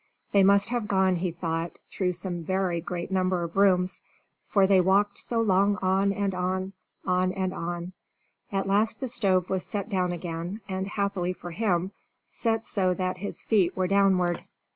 They 0.31 0.41
must 0.41 0.69
have 0.69 0.87
gone, 0.87 1.17
he 1.17 1.29
thought, 1.29 1.77
through 1.87 2.13
some 2.13 2.41
very 2.43 2.81
great 2.81 3.11
number 3.11 3.43
of 3.43 3.55
rooms, 3.55 4.01
for 4.47 4.65
they 4.65 4.81
walked 4.81 5.19
so 5.19 5.39
long 5.39 5.77
on 5.79 6.11
and 6.11 6.33
on, 6.33 6.73
on 7.05 7.31
and 7.33 7.53
on. 7.53 7.93
At 8.51 8.65
last 8.65 8.99
the 8.99 9.07
stove 9.07 9.47
was 9.51 9.63
set 9.63 9.89
down 9.89 10.11
again, 10.11 10.61
and, 10.67 10.87
happily 10.87 11.33
for 11.33 11.51
him, 11.51 11.91
set 12.27 12.65
so 12.65 12.95
that 12.95 13.17
his 13.19 13.43
feet 13.43 13.77
were 13.77 13.85
downward. 13.85 14.43